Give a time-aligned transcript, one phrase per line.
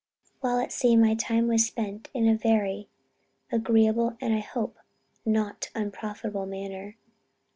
[0.39, 2.89] "While at sea, my time was spent in a very
[3.51, 4.79] agreeable, and I hope
[5.27, 6.95] not unprofitable manner....